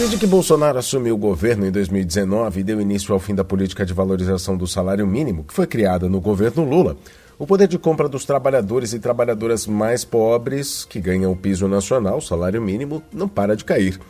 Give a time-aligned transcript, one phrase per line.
[0.00, 3.84] Desde que Bolsonaro assumiu o governo em 2019 e deu início ao fim da política
[3.84, 6.96] de valorização do salário mínimo, que foi criada no governo Lula,
[7.38, 12.18] o poder de compra dos trabalhadores e trabalhadoras mais pobres, que ganham o piso nacional,
[12.22, 14.00] salário mínimo, não para de cair.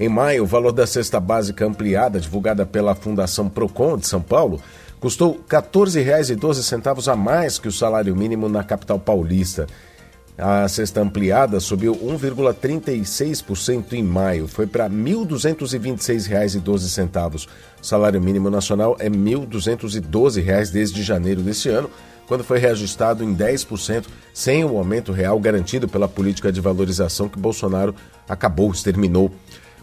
[0.00, 4.60] Em maio, o valor da cesta básica ampliada, divulgada pela Fundação Procon de São Paulo,
[4.98, 9.68] custou R$ 14,12 a mais que o salário mínimo na capital paulista.
[10.38, 17.48] A cesta ampliada subiu 1,36% em maio, foi para R$ 1.226,12.
[17.80, 21.88] O salário mínimo nacional é R$ 1.212 desde janeiro deste ano,
[22.26, 27.38] quando foi reajustado em 10%, sem o aumento real garantido pela política de valorização que
[27.38, 27.94] Bolsonaro
[28.28, 29.32] acabou, exterminou.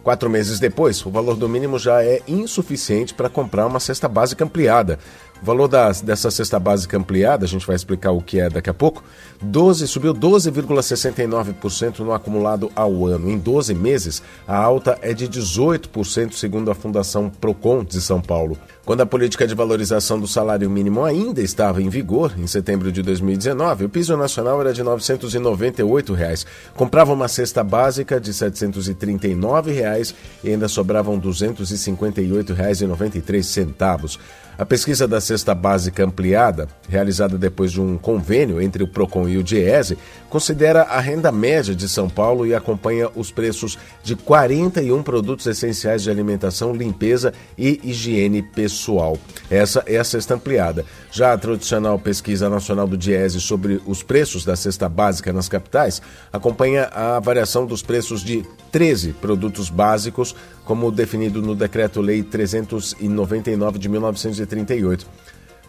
[0.03, 4.43] Quatro meses depois, o valor do mínimo já é insuficiente para comprar uma cesta básica
[4.43, 4.99] ampliada.
[5.41, 8.69] O valor das, dessa cesta básica ampliada, a gente vai explicar o que é daqui
[8.69, 9.03] a pouco,
[9.41, 13.29] 12, subiu 12,69% no acumulado ao ano.
[13.29, 18.57] Em 12 meses, a alta é de 18%, segundo a Fundação Procon de São Paulo.
[18.85, 23.01] Quando a política de valorização do salário mínimo ainda estava em vigor, em setembro de
[23.01, 26.45] 2019, o piso nacional era de 998 reais.
[26.73, 34.19] Comprava uma cesta básica de 739 reais, e ainda sobravam R$ 258,93.
[34.55, 39.37] A pesquisa da cesta básica ampliada, realizada depois de um convênio entre o Procon e
[39.37, 39.97] o Diese,
[40.29, 46.03] considera a renda média de São Paulo e acompanha os preços de 41 produtos essenciais
[46.03, 49.17] de alimentação, limpeza e higiene pessoal.
[49.49, 50.85] Essa é a cesta ampliada.
[51.11, 56.01] Já a tradicional pesquisa nacional do Diese sobre os preços da cesta básica nas capitais
[56.31, 63.89] acompanha a variação dos preços de 13 produtos básicos, como definido no Decreto-Lei 399 de
[63.89, 65.22] 1900 1938.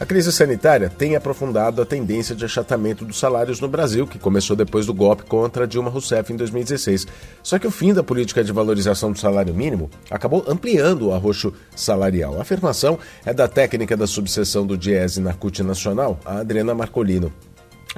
[0.00, 4.56] A crise sanitária tem aprofundado a tendência de achatamento dos salários no Brasil, que começou
[4.56, 7.06] depois do golpe contra Dilma Rousseff em 2016.
[7.42, 11.52] Só que o fim da política de valorização do salário mínimo acabou ampliando o arroxo
[11.76, 12.38] salarial.
[12.38, 17.30] A afirmação é da técnica da subseção do Diese na CUT Nacional, a Adriana Marcolino.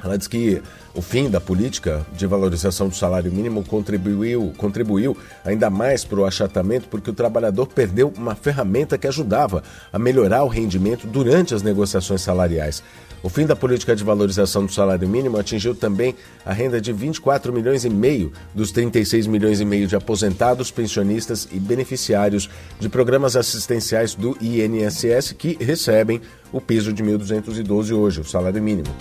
[0.01, 0.61] Ela diz que
[0.95, 5.15] o fim da política de valorização do salário mínimo contribuiu, contribuiu
[5.45, 10.43] ainda mais para o achatamento, porque o trabalhador perdeu uma ferramenta que ajudava a melhorar
[10.43, 12.81] o rendimento durante as negociações salariais.
[13.21, 16.13] O fim da política de valorização do salário mínimo atingiu também
[16.45, 21.47] a renda de 24 milhões e meio dos 36 milhões e meio de aposentados, pensionistas
[21.49, 22.49] e beneficiários
[22.79, 26.19] de programas assistenciais do INSS que recebem
[26.51, 28.93] o piso de 1.212 hoje, o salário mínimo.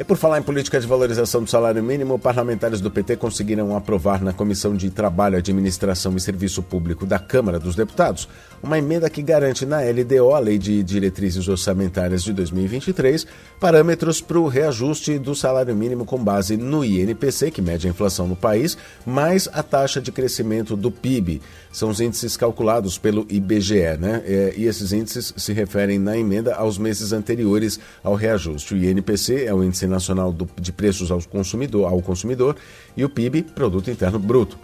[0.00, 4.22] E por falar em política de valorização do salário mínimo, parlamentares do PT conseguiram aprovar
[4.22, 8.26] na Comissão de Trabalho, Administração e Serviço Público da Câmara dos Deputados
[8.62, 13.26] uma emenda que garante na LDO, a Lei de Diretrizes Orçamentárias de 2023,
[13.58, 18.26] parâmetros para o reajuste do salário mínimo com base no INPC, que mede a inflação
[18.26, 18.76] no país,
[19.06, 21.40] mais a taxa de crescimento do PIB.
[21.72, 24.22] São os índices calculados pelo IBGE, né?
[24.26, 28.74] É, e esses índices se referem na emenda aos meses anteriores ao reajuste.
[28.74, 32.56] O INPC é o Índice Nacional de Preços ao Consumidor, ao consumidor
[32.96, 34.58] e o PIB, Produto Interno Bruto.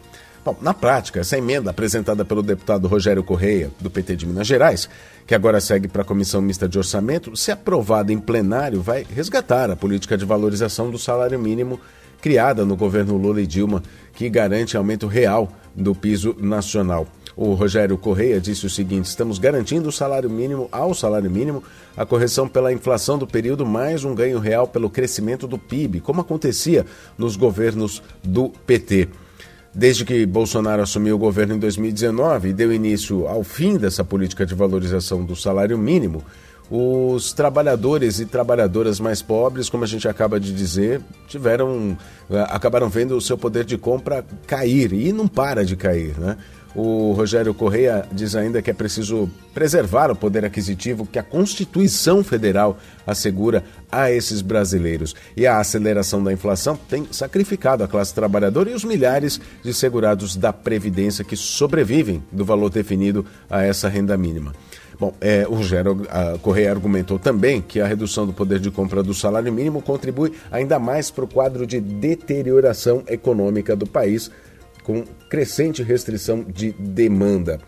[0.47, 4.89] Bom, na prática, essa emenda apresentada pelo deputado Rogério Correia, do PT de Minas Gerais,
[5.27, 9.69] que agora segue para a Comissão Mista de Orçamento, se aprovada em plenário, vai resgatar
[9.73, 11.81] a política de valorização do salário mínimo
[12.21, 13.83] criada no governo Lula e Dilma,
[14.15, 17.07] que garante aumento real do piso nacional.
[17.37, 21.63] O Rogério Correia disse o seguinte: estamos garantindo o salário mínimo ao salário mínimo,
[21.95, 26.23] a correção pela inflação do período, mais um ganho real pelo crescimento do PIB, como
[26.23, 26.87] acontecia
[27.19, 29.09] nos governos do PT.
[29.75, 34.47] Desde que Bolsonaro assumiu o governo em 2019 e deu início ao fim dessa política
[34.47, 36.25] de valorização do salário mínimo,
[36.71, 41.97] os trabalhadores e trabalhadoras mais pobres, como a gente acaba de dizer, tiveram
[42.31, 46.37] eh, acabaram vendo o seu poder de compra cair e não para de cair, né?
[46.79, 52.23] O Rogério Correia diz ainda que é preciso preservar o poder aquisitivo que a Constituição
[52.23, 52.77] Federal
[53.07, 55.17] assegura a esses brasileiros.
[55.35, 60.37] E a aceleração da inflação tem sacrificado a classe trabalhadora e os milhares de segurados
[60.37, 64.53] da Previdência que sobrevivem do valor definido a essa renda mínima.
[64.99, 66.07] Bom, é, o Rogério
[66.41, 70.79] Correia argumentou também que a redução do poder de compra do salário mínimo contribui ainda
[70.79, 74.31] mais para o quadro de deterioração econômica do país,
[74.83, 77.61] com crescente restrição de demanda.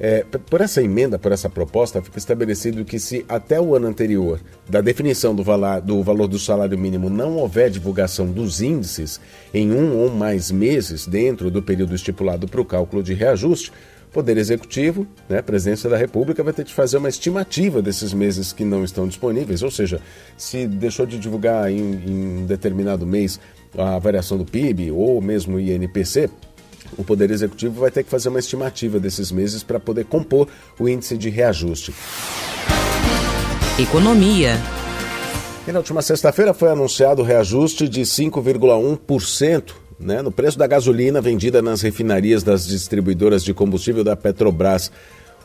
[0.00, 4.40] É, por essa emenda, por essa proposta, fica estabelecido que se até o ano anterior
[4.68, 5.42] da definição do,
[5.82, 9.20] do valor do salário mínimo não houver divulgação dos índices
[9.52, 13.72] em um ou mais meses dentro do período estipulado para o cálculo de reajuste,
[14.12, 18.52] Poder Executivo, né, a Presidência da República, vai ter de fazer uma estimativa desses meses
[18.52, 19.62] que não estão disponíveis.
[19.62, 20.00] Ou seja,
[20.36, 23.38] se deixou de divulgar em, em um determinado mês
[23.76, 26.30] a variação do PIB ou mesmo o INPC,
[26.96, 30.88] o Poder Executivo vai ter que fazer uma estimativa desses meses para poder compor o
[30.88, 31.94] índice de reajuste.
[33.78, 34.56] Economia.
[35.66, 41.20] E na última sexta-feira foi anunciado o reajuste de 5,1% né, no preço da gasolina
[41.20, 44.90] vendida nas refinarias das distribuidoras de combustível da Petrobras.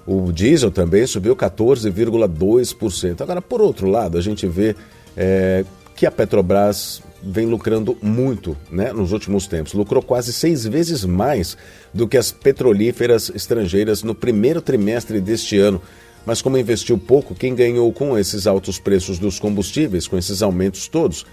[0.05, 3.21] O diesel também subiu 14,2%.
[3.21, 4.75] Agora, por outro lado, a gente vê
[5.15, 5.65] é,
[5.95, 9.73] que a Petrobras vem lucrando muito né, nos últimos tempos.
[9.73, 11.57] Lucrou quase seis vezes mais
[11.93, 15.81] do que as petrolíferas estrangeiras no primeiro trimestre deste ano.
[16.25, 20.87] Mas como investiu pouco, quem ganhou com esses altos preços dos combustíveis, com esses aumentos
[20.87, 21.25] todos,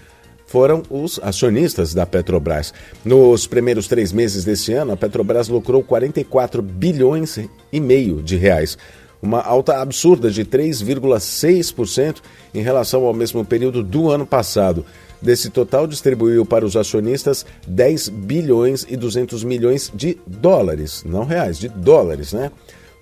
[0.51, 2.73] foram os acionistas da Petrobras.
[3.05, 7.39] Nos primeiros três meses deste ano, a Petrobras lucrou 44 bilhões
[7.71, 8.77] e meio de reais,
[9.21, 12.17] uma alta absurda de 3,6%
[12.53, 14.85] em relação ao mesmo período do ano passado.
[15.21, 21.59] Desse total, distribuiu para os acionistas 10 bilhões e 200 milhões de dólares, não reais,
[21.59, 22.51] de dólares, né?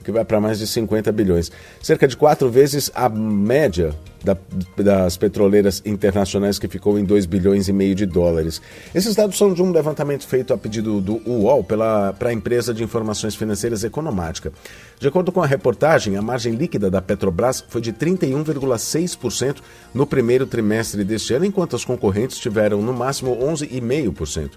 [0.04, 1.52] Que vai para mais de 50 bilhões.
[1.82, 3.94] Cerca de quatro vezes a média
[4.24, 4.38] da,
[4.78, 8.62] das petroleiras internacionais, que ficou em 2 bilhões e meio de dólares.
[8.94, 12.84] Esses dados são de um levantamento feito a pedido do UOL para a empresa de
[12.84, 14.52] informações financeiras Economática.
[15.00, 19.58] De acordo com a reportagem, a margem líquida da Petrobras foi de 31,6%
[19.94, 24.52] no primeiro trimestre deste ano, enquanto as concorrentes tiveram no máximo 11,5%.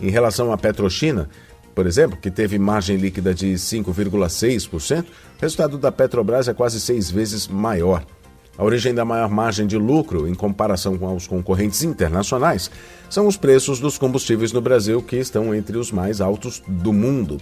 [0.00, 1.28] Em relação à Petrochina,
[1.74, 5.06] por exemplo, que teve margem líquida de 5,6%, o
[5.40, 8.04] resultado da Petrobras é quase seis vezes maior.
[8.56, 12.70] A origem da maior margem de lucro em comparação com os concorrentes internacionais
[13.08, 17.38] são os preços dos combustíveis no Brasil, que estão entre os mais altos do mundo.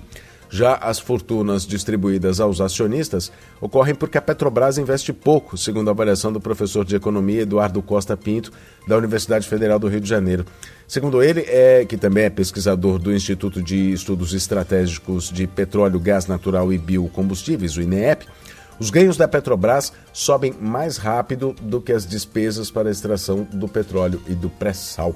[0.51, 3.31] Já as fortunas distribuídas aos acionistas
[3.61, 8.17] ocorrem porque a Petrobras investe pouco, segundo a avaliação do professor de economia Eduardo Costa
[8.17, 8.53] Pinto,
[8.87, 10.45] da Universidade Federal do Rio de Janeiro.
[10.89, 16.27] Segundo ele, é que também é pesquisador do Instituto de Estudos Estratégicos de Petróleo, Gás
[16.27, 18.27] Natural e Biocombustíveis, o INEP,
[18.81, 23.69] os ganhos da Petrobras sobem mais rápido do que as despesas para a extração do
[23.69, 25.15] petróleo e do pré-sal.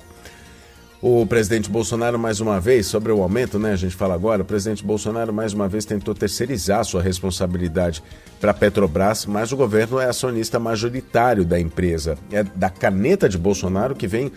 [1.06, 3.72] O presidente Bolsonaro, mais uma vez, sobre o aumento, né?
[3.72, 8.02] A gente fala agora, o presidente Bolsonaro, mais uma vez, tentou terceirizar sua responsabilidade
[8.40, 12.16] para a Petrobras, mas o governo é acionista majoritário da empresa.
[12.32, 14.32] É da caneta de Bolsonaro que vem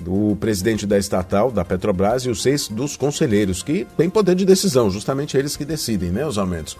[0.00, 4.44] do presidente da estatal, da Petrobras, e os seis dos conselheiros, que têm poder de
[4.44, 6.76] decisão, justamente eles que decidem, né, os aumentos.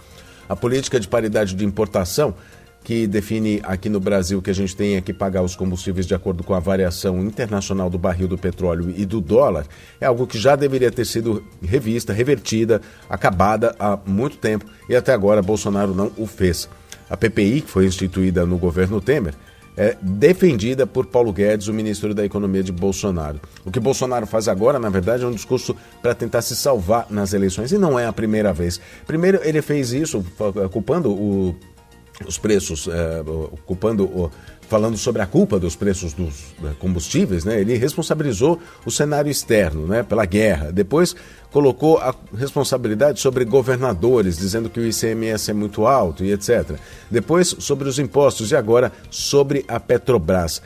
[0.49, 2.35] A política de paridade de importação,
[2.83, 6.43] que define aqui no Brasil que a gente tem que pagar os combustíveis de acordo
[6.43, 9.65] com a variação internacional do barril do petróleo e do dólar,
[9.99, 15.13] é algo que já deveria ter sido revista, revertida, acabada há muito tempo e até
[15.13, 16.69] agora Bolsonaro não o fez.
[17.09, 19.33] A PPI, que foi instituída no governo Temer,
[19.75, 23.39] é defendida por Paulo Guedes, o ministro da Economia de Bolsonaro.
[23.63, 27.31] O que Bolsonaro faz agora, na verdade, é um discurso para tentar se salvar nas
[27.33, 28.79] eleições, e não é a primeira vez.
[29.07, 30.23] Primeiro, ele fez isso
[30.71, 31.55] culpando o,
[32.25, 33.23] os preços, é,
[33.65, 34.31] culpando o,
[34.69, 39.87] falando sobre a culpa dos preços dos eh, combustíveis, né, ele responsabilizou o cenário externo
[39.87, 40.71] né, pela guerra.
[40.71, 41.15] Depois
[41.51, 46.77] colocou a responsabilidade sobre governadores, dizendo que o ICMS é muito alto e etc.
[47.09, 50.61] Depois sobre os impostos e agora sobre a Petrobras.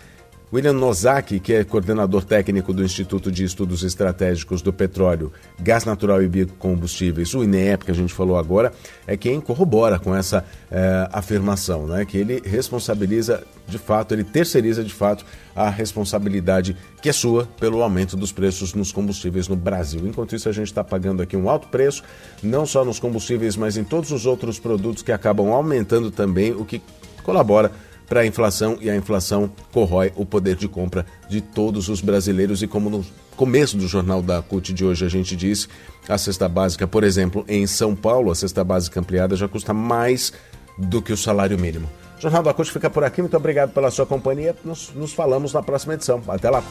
[0.53, 6.21] William Nozaki, que é coordenador técnico do Instituto de Estudos Estratégicos do Petróleo, Gás Natural
[6.21, 8.71] e Biocombustíveis, o INEP, que a gente falou agora,
[9.07, 12.05] é quem corrobora com essa é, afirmação, né?
[12.05, 17.81] que ele responsabiliza de fato, ele terceiriza de fato a responsabilidade que é sua pelo
[17.81, 20.05] aumento dos preços nos combustíveis no Brasil.
[20.05, 22.03] Enquanto isso, a gente está pagando aqui um alto preço,
[22.43, 26.63] não só nos combustíveis, mas em todos os outros produtos que acabam aumentando também, o
[26.63, 26.79] que
[27.23, 27.71] colabora
[28.07, 32.61] para a inflação e a inflação corrói o poder de compra de todos os brasileiros.
[32.61, 33.05] E como no
[33.35, 35.67] começo do jornal da CUT de hoje a gente disse,
[36.07, 40.33] a cesta básica, por exemplo, em São Paulo, a cesta básica ampliada já custa mais
[40.77, 41.89] do que o salário mínimo.
[42.17, 43.21] O jornal da CUT fica por aqui.
[43.21, 44.55] Muito obrigado pela sua companhia.
[44.63, 46.21] Nos, nos falamos na próxima edição.
[46.27, 46.63] Até lá.